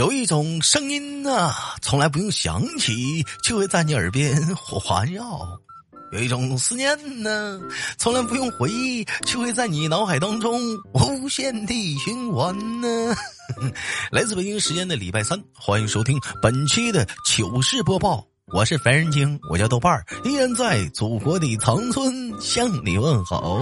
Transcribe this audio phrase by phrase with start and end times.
[0.00, 1.52] 有一种声音呢，
[1.82, 5.46] 从来不用想起，就会在你耳边环绕；
[6.10, 7.60] 有一种思念呢，
[7.98, 10.58] 从来不用回忆，就会在你脑海当中
[10.94, 13.14] 无限地循环呢。
[14.10, 18.24] 来自北京时间的礼拜三，欢迎收听本期的糗事播报。
[18.54, 23.60] 我是凡人精，我叫豆瓣儿，依然在祖国的长春向你问好。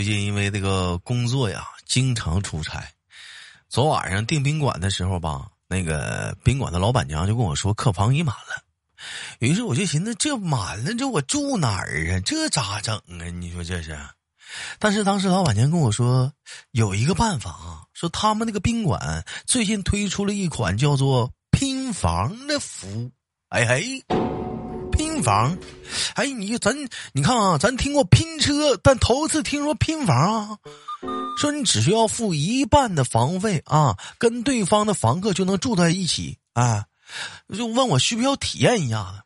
[0.00, 2.82] 最近因为这个工作呀，经常出差。
[3.68, 8.64] 昨晚上订宾馆的时候吧，那个宾馆的老板娘就跟我说客房已满了。
[9.40, 12.20] 于是我就寻思，这满了，这我住哪儿啊？
[12.24, 13.28] 这咋整啊？
[13.28, 13.94] 你说这是？
[14.78, 16.32] 但是当时老板娘跟我说，
[16.70, 23.12] 有一个办法啊，说他们那个宾馆最近推出了一款叫做拼房的服务。
[23.50, 24.49] 哎嘿。
[25.22, 25.56] 房，
[26.14, 26.76] 哎，你咱
[27.12, 30.58] 你看啊，咱听过拼车，但头一次听说拼房啊。
[31.38, 36.84] 说你只需要付一半的房费啊，跟对方的房客就能住在一起啊。
[37.56, 39.22] 就问我需不需要体验一下子？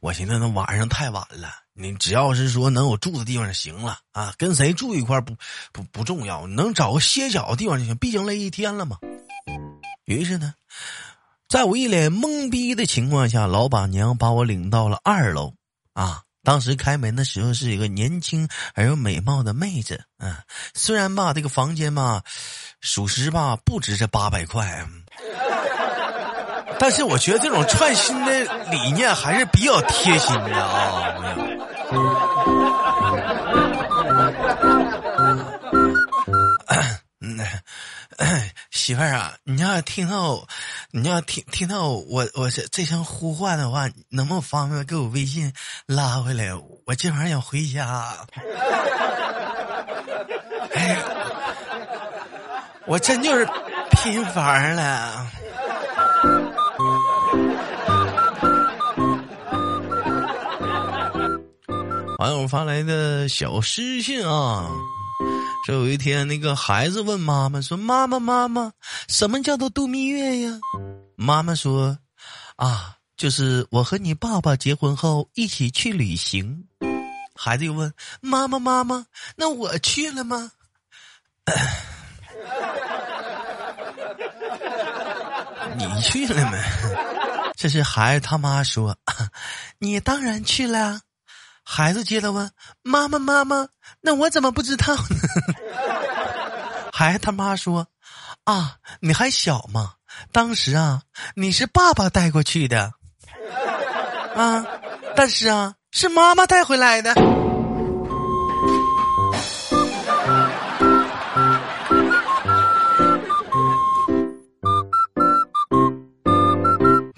[0.00, 4.34] 我寻思那晚上太晚了，你只要是说能有住的地方就行了啊。
[4.36, 5.36] 跟谁住一块不
[5.72, 8.98] 不不重要，能找个歇脚的地方就行，毕竟累一天了嘛。
[10.04, 10.54] 于是呢。
[11.52, 15.52] 在我一脸懵逼的情况下，老板娘把我领到了二楼。
[15.92, 20.02] 啊，当时开门的时候是一个年轻而又美貌的妹子。
[20.18, 20.34] 嗯，
[20.72, 22.22] 虽然吧，这个房间吧，
[22.80, 24.88] 属实吧，不值这八百块。
[26.78, 28.32] 但是我觉得这种创新的
[28.70, 31.36] 理念还是比较贴心的啊。
[38.70, 40.46] 媳妇儿啊，你要听到，
[40.94, 45.50] 你要听听到我我这这声呼唤的话，能不能方便给我微信
[45.86, 46.50] 拉回来？
[46.84, 48.14] 我今晚想回家。
[50.74, 50.98] 哎，
[52.86, 53.48] 我真就是
[53.92, 55.26] 拼房了。
[62.18, 64.68] 网友发来的小私信啊。
[65.64, 68.72] 说有一天，那个孩子问妈妈说：“妈妈，妈妈，
[69.06, 70.58] 什么叫做度蜜月呀？”
[71.22, 71.96] 妈妈说
[72.56, 76.66] ：“啊，就是我和你爸爸结婚后一起去旅行。”
[77.38, 79.06] 孩子又问：“妈妈，妈妈，
[79.36, 80.50] 那我去了吗？”
[85.76, 86.58] 你去了没？
[87.56, 88.96] 这是孩子他妈说
[89.78, 91.02] ：“你当然去了。”
[91.64, 92.50] 孩子接着问
[92.82, 93.68] ：“妈妈，妈妈，
[94.00, 95.16] 那我怎么不知道呢？”
[96.92, 97.86] 孩子他妈说
[98.44, 99.94] ：“啊，你还小嘛，
[100.30, 101.02] 当时啊，
[101.34, 102.92] 你是爸爸带过去的，
[104.34, 104.66] 啊，
[105.14, 107.14] 但是啊，是妈妈带回来的。”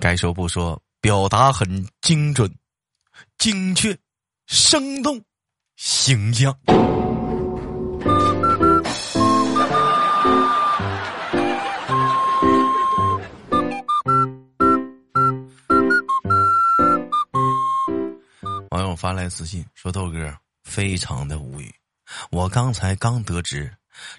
[0.01, 2.55] 该说不说，表达很精准、
[3.39, 3.97] 精确。
[4.47, 5.19] 生动，
[5.77, 6.55] 形象。
[18.75, 21.73] 网友发来私信说：“豆哥，非常的无语。
[22.33, 23.73] 我刚才刚得知，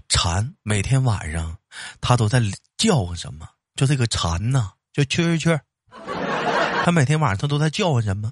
[0.07, 1.57] 蝉每天晚上
[1.99, 2.41] 它都在
[2.77, 3.45] 叫唤什么？
[3.75, 5.59] 就这个蝉呐，就蛐蛐，
[6.85, 8.31] 它每天晚上它都在叫唤什么？”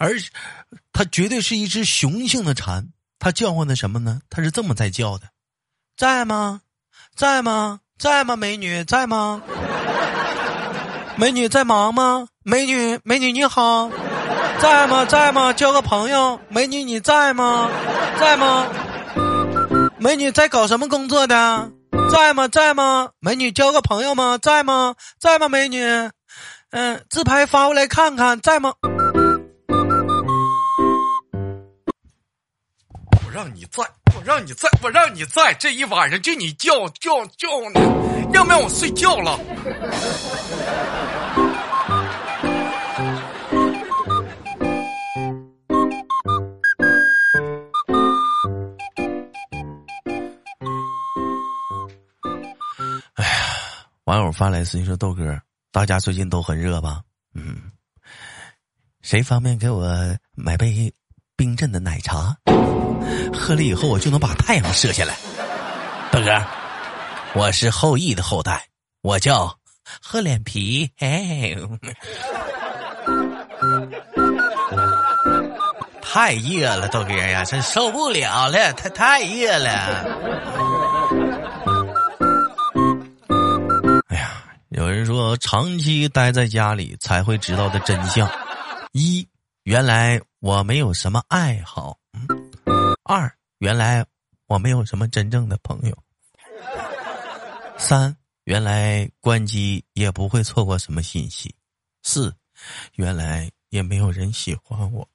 [0.00, 0.16] 而，
[0.92, 2.88] 它绝对是一只雄性的蝉。
[3.20, 4.20] 它叫唤的什么呢？
[4.28, 5.28] 它是这么在叫的
[5.96, 6.62] ：“在吗？
[7.14, 7.78] 在吗？
[7.96, 8.34] 在吗？
[8.34, 9.40] 美女在吗？
[11.16, 12.26] 美女在忙吗？
[12.42, 13.88] 美女，美女你好，
[14.60, 15.04] 在吗？
[15.04, 15.52] 在吗？
[15.52, 16.40] 交个朋友。
[16.48, 17.68] 美女你在吗？
[18.18, 18.66] 在吗？
[19.98, 21.70] 美女在搞什么工作的？
[22.10, 22.48] 在吗？
[22.48, 23.10] 在吗？
[23.20, 24.38] 美女交个朋友吗？
[24.40, 24.94] 在吗？
[25.20, 25.48] 在吗？
[25.48, 25.82] 美女，
[26.70, 28.72] 嗯，自拍发过来看看，在吗？”
[33.26, 33.84] 我让你在，
[34.16, 39.38] 我让你在，我让你在，这一晚上就你叫叫叫你，要不然我睡觉了。
[54.04, 55.40] 网友发来私信说：“豆哥，
[55.72, 57.00] 大家最近都很热吧？
[57.34, 57.72] 嗯，
[59.00, 59.88] 谁方便给我
[60.34, 60.92] 买杯
[61.36, 62.36] 冰镇的奶茶？”
[63.32, 65.16] 喝了以后，我就能把太阳射下来。
[66.12, 66.42] 豆哥，
[67.34, 68.68] 我是后羿的后代，
[69.00, 69.58] 我叫
[70.02, 70.90] 厚脸皮。
[70.98, 71.56] 嘿，
[76.02, 80.53] 太热了，豆哥呀，真受不了了，太太热了。
[85.36, 88.30] 长期待在家里才会知道的真相：
[88.92, 89.26] 一，
[89.64, 91.98] 原来我没有什么爱好；
[93.04, 94.04] 二，原来
[94.46, 95.94] 我没有什么真正的朋友；
[97.78, 101.50] 三，原来关机也不会错过什么信息；
[102.02, 102.34] 四，
[102.94, 105.08] 原来也没有人喜欢我。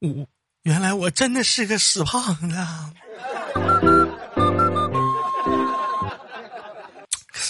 [0.00, 0.26] 五
[0.62, 2.56] 原来我真的是个死胖子，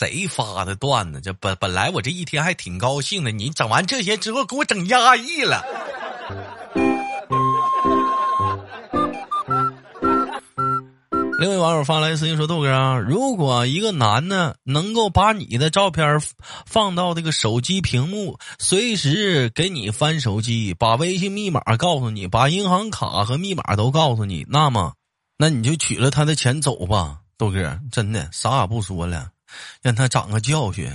[0.03, 1.21] 谁发的段子？
[1.21, 5.63] 这本本来我这一天还挺高兴的，你整完这些之后，给我整压抑了。
[11.39, 16.21] 另位网友发来私信说：“豆哥啊，如果一个男的能够把你的照片
[16.67, 24.95] 放到这个手机屏幕，随时给你翻手机，把微信密码告诉你，把银行卡和密码都告诉你，那么，
[25.37, 29.29] 那你就取了他的钱走吧，豆哥，真的啥也不说了，
[29.81, 30.91] 让他长个教训。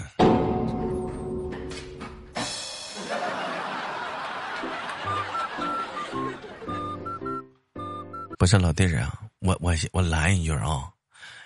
[8.37, 10.89] 不是老弟儿啊。”我我我来一句啊，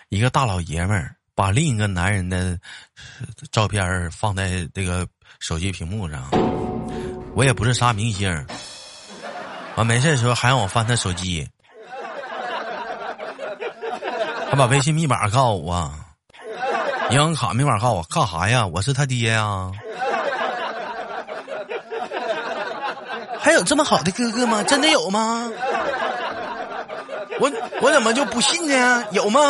[0.08, 2.58] 一个大老爷们儿把另一个男人的
[3.52, 5.06] 照片放在这个
[5.40, 6.26] 手机屏幕上，
[7.36, 8.48] 我也不是啥明星，
[9.76, 11.46] 我没事的时候还让我翻他手机，
[14.50, 15.94] 他把微信密码告诉我，
[17.12, 18.66] 银行卡密码告诉我，干啥呀？
[18.66, 19.70] 我是他爹呀！
[23.38, 24.64] 还有这么好的哥哥吗？
[24.64, 25.52] 真的有吗？
[27.40, 29.04] 我我怎么就不信呢？
[29.12, 29.42] 有吗？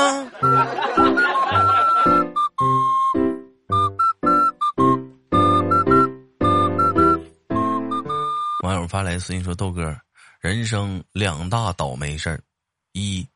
[8.63, 9.95] 网友发来私信说：“豆哥，
[10.39, 12.41] 人生两大倒霉事儿：
[12.93, 13.27] 一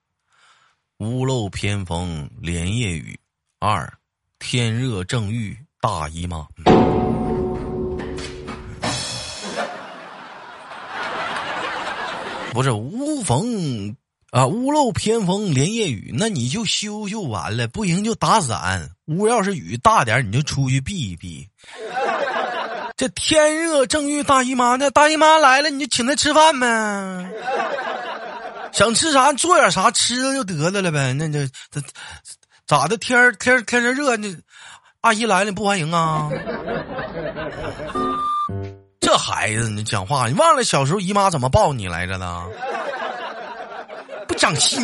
[0.97, 3.13] 屋漏偏逢连夜雨；
[3.59, 3.91] 二
[4.47, 6.45] 天热正遇大姨妈。”
[12.53, 13.95] 不是无逢。
[14.29, 18.91] 啊，屋漏偏逢连夜雨，那你就修修完了，不行就打伞。
[19.05, 21.47] 屋要是雨大点，你就出去避一避。
[22.97, 27.31] 这天热正遇大姨妈，那大姨妈来了，你就请她吃饭呗。
[28.73, 31.13] 想吃啥做点啥吃了就得了了呗。
[31.13, 31.81] 那这这
[32.67, 32.97] 咋的？
[32.97, 34.35] 天天天热热，你
[35.01, 36.29] 阿姨来了不欢迎啊？
[38.99, 42.49] 这孩子，你讲话，你忘了小时候姨妈怎么抱你来着呢？
[44.27, 44.81] 不长心。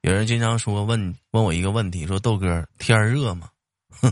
[0.00, 3.50] 有人经常说问问我一个问题，说豆哥天热吗？
[4.00, 4.10] 哼，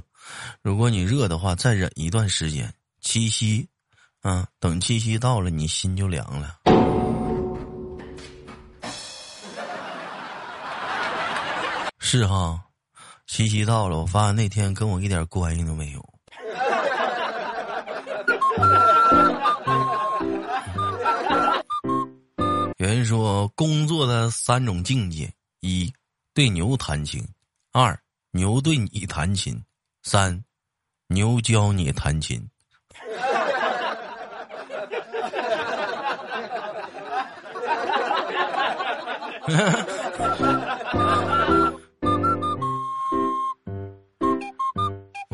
[0.60, 2.70] 如果你热的话，再忍一段时间，
[3.00, 3.66] 七夕，
[4.20, 6.65] 啊，等七夕到了，你心就凉了。
[12.16, 12.58] 是哈，
[13.26, 16.02] 七夕到了，我发现那天跟我一点关系都没有。
[22.78, 25.30] 有人说，工作的三种境界：
[25.60, 25.92] 一
[26.32, 27.22] 对牛弹琴，
[27.70, 27.98] 二
[28.30, 29.62] 牛对你弹琴，
[30.02, 30.42] 三
[31.08, 32.48] 牛教你弹琴。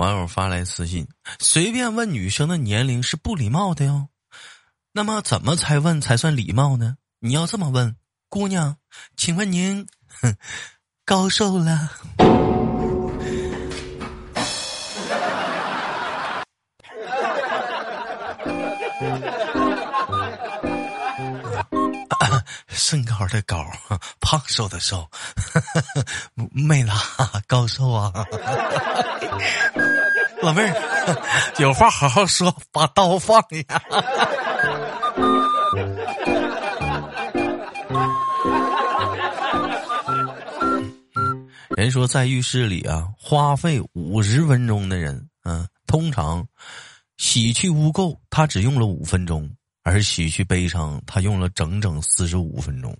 [0.03, 1.07] 网友发来私信：
[1.39, 4.09] 随便问女生的年龄是不礼貌的哟。
[4.91, 6.97] 那么，怎么才问才算礼貌呢？
[7.21, 7.95] 你要这么问，
[8.29, 8.79] 姑娘，
[9.17, 10.35] 请问您哼
[11.07, 11.89] 高寿了？
[22.93, 23.65] 身高的高，
[24.21, 25.09] 胖瘦的瘦，
[26.53, 26.95] 没啦，
[27.47, 28.13] 高瘦啊！
[30.43, 31.23] 老妹儿，
[31.57, 33.83] 有话好好说，把刀放下。
[41.79, 46.47] 人说在浴室里啊，花费五十分钟的人，嗯，通常
[47.17, 49.49] 洗去污垢，他只用了五分钟；
[49.83, 52.97] 而洗去悲伤，他用了整整四十五分钟。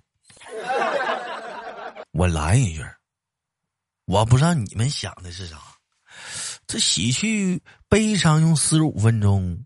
[2.11, 2.85] 我来一句，
[4.05, 5.57] 我不知道你们想的是啥，
[6.67, 9.65] 这洗去悲伤用四十五分钟，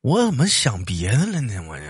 [0.00, 1.60] 我怎么想别的了呢？
[1.68, 1.84] 我这。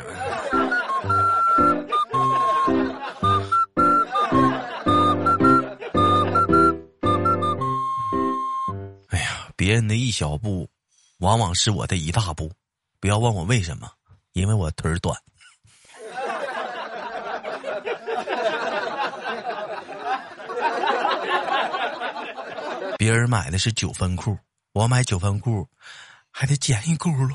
[9.57, 10.71] 别人的一小步，
[11.19, 12.51] 往往是我的一大步。
[13.01, 13.91] 不要问我为什么，
[14.33, 15.17] 因为我腿儿短。
[22.99, 24.37] 别人买的是九分裤，
[24.73, 25.69] 我买九分裤
[26.31, 27.33] 还得剪一轱辘。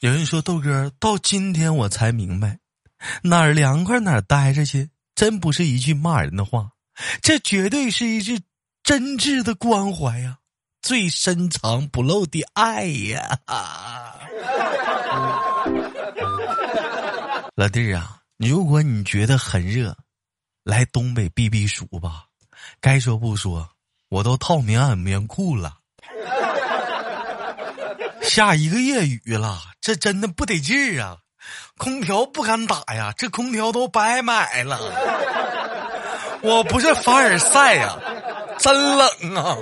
[0.00, 2.58] 有人说豆哥，到今天我才明白，
[3.22, 6.70] 哪儿凉快哪儿待着去，真不是一句骂人的话，
[7.20, 8.40] 这绝对是一句
[8.82, 10.38] 真挚的关怀呀，
[10.80, 13.40] 最深藏不露的爱呀！
[17.54, 19.96] 老弟儿啊，如果你觉得很热，
[20.64, 22.24] 来东北避避暑吧。
[22.80, 23.68] 该说不说，
[24.08, 25.78] 我都套棉袄棉裤了。
[28.22, 31.18] 下一个月雨了，这真的不得劲儿啊！
[31.76, 34.78] 空调不敢打呀，这空调都白买了。
[36.42, 37.96] 我不是凡尔赛呀，
[38.58, 39.06] 真冷
[39.36, 39.56] 啊！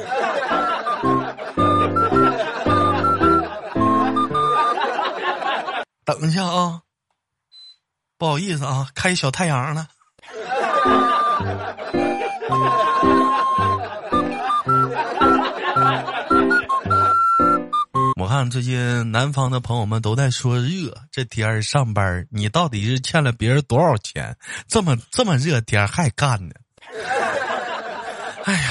[6.04, 6.80] 等一下啊，
[8.18, 9.86] 不好意思啊，开小太阳了。
[18.16, 24.36] 我看最近南方的朋友们都在说热，这天上班，你到底是欠了别人多少钱？
[24.66, 26.54] 这么这么热天还干呢？
[28.44, 28.70] 哎呀，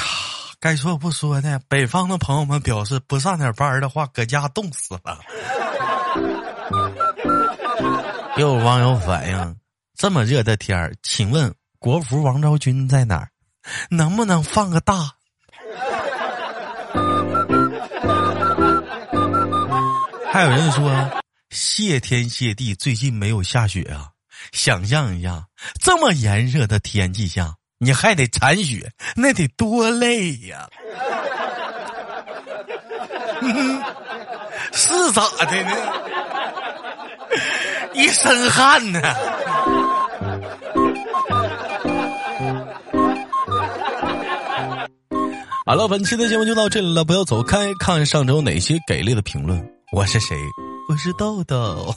[0.59, 5.19] 该说不说的，北方的朋友们表示不上点班的话，搁家冻死了。
[8.37, 9.55] 又有网友反映，
[9.95, 13.29] 这么热的天儿，请问国服王昭君在哪儿？
[13.89, 15.11] 能不能放个大？
[20.31, 24.09] 还有人说，谢天谢地，最近没有下雪啊！
[24.51, 25.47] 想象一下，
[25.81, 30.67] 这么炎热的天气下，你还得铲雪，那得多累呀！
[34.73, 35.71] 是咋的呢？
[37.93, 39.01] 一身汗呢。
[45.65, 49.65] 好了，本期的节目就到这里了，不要走开，看上周哪些给力的评论。
[49.93, 50.35] 我是谁？
[50.89, 51.95] 我是豆豆。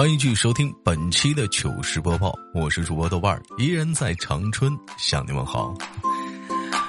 [0.00, 5.74] 欢迎继续收听本期的糗事播报，我是主播豆瓣儿，依然在长春向你们好。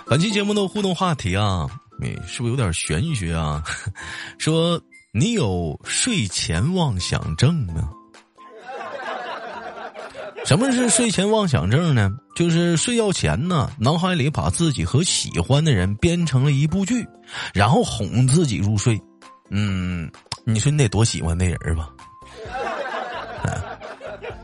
[0.06, 1.68] 本期节目的互动话题啊，
[2.00, 3.62] 你是不是有点玄学啊？
[4.40, 4.82] 说。
[5.12, 7.90] 你有睡前妄想症呢？
[10.46, 12.10] 什么是睡前妄想症呢？
[12.34, 17.06] 就是睡觉前呢，脑海里把自己和喜欢的人编成了一部剧，
[17.54, 18.98] 然后哄自己入睡。
[19.50, 20.10] 嗯，
[20.46, 21.90] 你说你得多喜欢那人吧？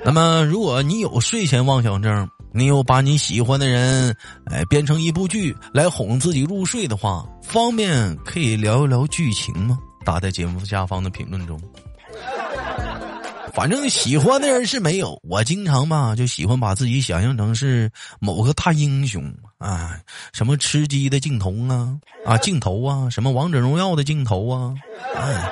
[0.08, 9.78] 那么，如果你有睡前妄想症，你有把你喜欢的人哎编成一部剧来哄自己入睡的话，方便可以聊一聊剧情吗？
[10.06, 11.60] 打在节目下方的评论中，
[13.54, 15.20] 反正喜欢的人是没有。
[15.24, 19.22] 我经常吧，就喜欢把自己想象成是某个大英雄
[19.58, 20.00] 啊，
[20.32, 24.74] 什么吃鸡的镜头啊，啊镜头啊，什么王者荣耀的镜头啊，
[25.18, 25.52] 哎，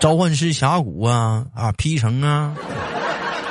[0.00, 2.52] 召唤师峡谷啊，啊 P 城啊，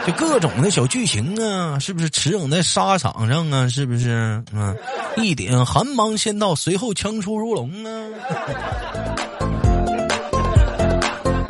[0.08, 3.68] 就各种的小剧情啊，是不是驰骋在沙场上啊？
[3.70, 4.44] 是不是？
[4.52, 4.76] 嗯，
[5.18, 7.92] 一点寒芒先到，随后枪出如龙啊。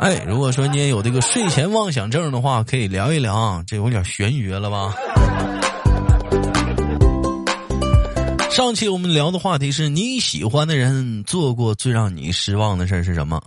[0.00, 4.94] 哎，如果说你也有这个睡前妄想症的话，可以聊一聊，这有点玄学了吧？
[8.50, 13.40] 上期我们聊的话题是你喜欢的人做过最让你失望的事是什么？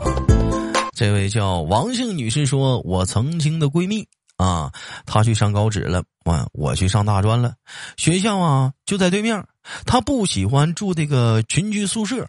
[0.96, 4.08] 这位叫王姓女士说：“我曾经的闺蜜
[4.38, 4.72] 啊，
[5.06, 7.54] 他去上高职了，我我去上大专了，
[7.98, 9.46] 学校啊就在对面，
[9.86, 12.24] 他不喜欢住这个群居宿舍，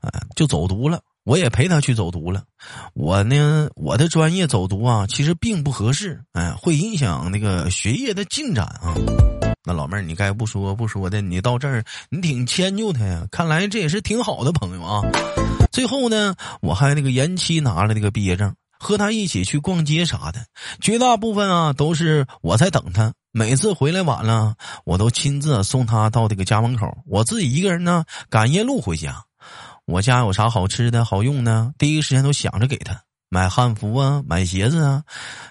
[0.00, 2.42] 啊，就走读了。”我也陪他去走读了，
[2.94, 8.94] 我呢，我的专业走读啊，其实并不合适，哎，会影响那个学业的进展啊。
[9.62, 13.26] 那老妹儿，你该不说不说的，你到这儿你挺迁就他呀？
[13.30, 15.02] 看来这也是挺好的朋友啊。
[15.70, 20.46] 最后呢，我还那个延期拿了那个毕业证，和他一起去逛街啥的，
[20.80, 23.12] 绝大部分啊都是我在等他。
[23.30, 24.54] 每次回来晚了，
[24.84, 29.22] 我都亲自送他到这个家门口，我自己一个人呢赶夜路回家。
[29.84, 35.02] 我家有啥好吃的好用的，第一时间都想着给他买汉服啊，买鞋子啊，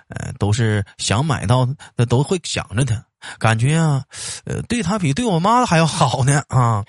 [0.10, 3.04] 呃，都是想买到的都会想着他，
[3.40, 4.04] 感觉啊，
[4.46, 6.84] 呃，对他比对我妈还要好呢啊。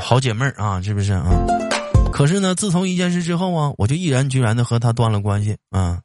[0.00, 1.24] 好姐妹儿啊，是不是啊？
[2.14, 5.98] 可是呢，自从一件事之后啊，我就毅然决然的和她断了关系啊。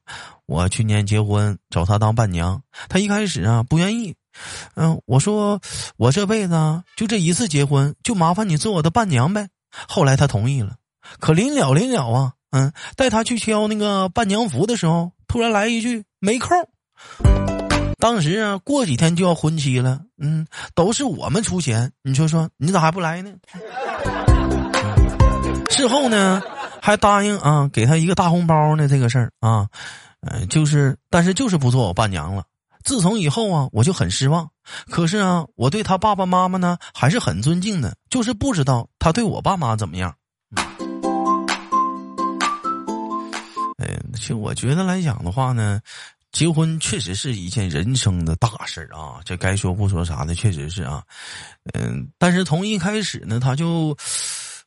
[0.47, 4.15] 我去年结婚找她当伴娘，她一开始啊不愿意，
[4.73, 5.61] 嗯，我说
[5.97, 9.49] 我这辈子就这一次结婚，就麻烦你做我的伴娘呗。
[9.87, 10.77] 后来她同意了，
[11.19, 16.57] 可临了临了啊，嗯，带她去挑那个伴娘服的时候，突然来一句没空。
[17.99, 23.31] 当时啊，过几天就要婚期了，嗯，都是我们出钱，你说说，你咋还不来呢？
[25.69, 26.41] 事后呢，
[26.81, 29.67] 还答应啊，给他一个大红包呢，这个事儿啊，
[30.21, 32.43] 嗯，就是，但是就是不做我伴娘了。
[32.83, 34.49] 自从以后啊，我就很失望。
[34.89, 40.15] 可是啊，我对他爸爸妈妈呢，还是很尊敬的，就是不知道他对我爸妈怎么样。
[43.77, 45.79] 哎，其实我觉得来讲的话呢。
[46.31, 51.01] 结婚确实是一件人生的大事啊，这该说不说啥的，确实是啊，
[51.73, 53.97] 嗯，但是从一开始呢，他就，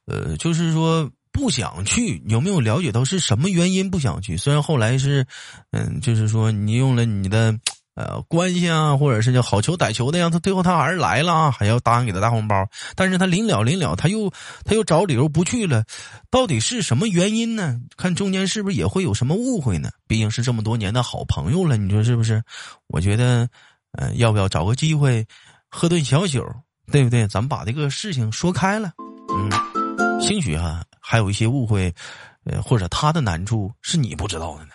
[0.06, 4.36] 呃，就是说不想去，有没有了解到是什么原因不想去？
[4.36, 5.26] 虽然后来是，
[5.70, 7.58] 嗯，就是说你用了你的。
[7.94, 12.66] 呃，关系啊，或者是叫好求歹求的样，他最后他还是来了啊，还要答应给他大红包，
[12.96, 14.32] 但是他临了临了，他又
[14.64, 15.84] 他又找理由不去了，
[16.30, 17.78] 到底是什么原因呢？
[17.98, 19.90] 看中间是不是也会有什么误会呢？
[20.08, 22.42] 毕竟是这么多年的好朋友了，你说是不是？
[22.86, 23.46] 我觉得，
[23.92, 25.26] 呃，要不要找个机会
[25.68, 26.42] 喝顿小酒，
[26.90, 27.28] 对不对？
[27.28, 28.90] 咱们把这个事情说开了，
[29.36, 29.50] 嗯，
[30.22, 31.92] 兴许哈还有一些误会，
[32.44, 34.70] 呃，或者他的难处是你不知道的呢。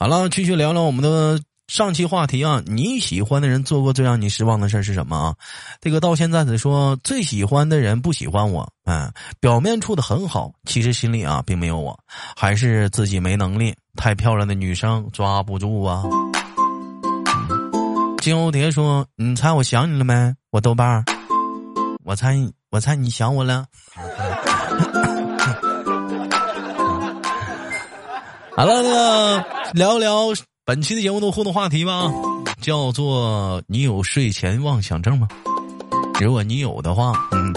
[0.00, 2.62] 好了，继续聊聊我们的上期话题啊！
[2.66, 5.34] 你喜欢的人做过最让你失望的事是什么啊？
[5.82, 11.96] 这个到现在只说最喜欢的人不喜欢我，嗯，表面处的很好，其实心里啊并没有我，
[12.34, 16.02] 还是自己没能力，太漂亮的女生抓不住啊。
[18.22, 20.34] 金欧蝶说：“你猜我想你了没？
[20.50, 21.04] 我豆瓣儿，
[22.04, 22.36] 我猜
[22.70, 23.66] 我猜你想我了。
[28.54, 30.26] ”好了，那个聊聊
[30.64, 32.10] 本期的节目的互动话题吧，
[32.60, 35.26] 叫做“你有睡前妄想症吗？”
[36.20, 37.52] 如果你有的话，嗯，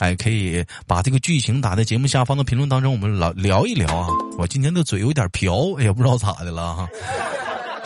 [0.00, 4.08] 还可以把这个剧情打在节目下方的评论当中，我们聊聊一聊啊。
[4.38, 6.88] 我今天的嘴有点瓢，也不知道咋的了哈。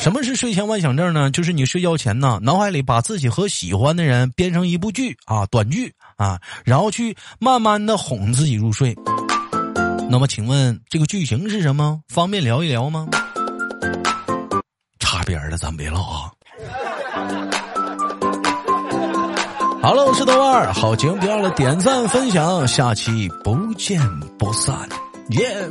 [0.03, 1.31] 什么是睡前妄想症呢？
[1.31, 8.97] 就是你睡觉前呢，脑海里把自己和喜欢的人编成一部剧啊，短剧啊，然后去慢慢的哄自己入睡。
[10.11, 12.01] 那么，请问这个剧情是什么？
[12.09, 13.07] 方便聊一聊吗？
[14.99, 16.33] 差边的咱别唠啊。
[19.81, 24.01] 好了，我是豆瓣，好节目别忘了点赞分享，下期不见
[24.37, 24.77] 不散，
[25.29, 25.71] 耶。